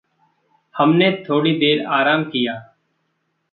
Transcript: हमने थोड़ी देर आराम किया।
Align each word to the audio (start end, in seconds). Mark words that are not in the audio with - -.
हमने 0.75 1.11
थोड़ी 1.29 1.53
देर 1.59 1.85
आराम 1.85 2.23
किया। 2.23 2.53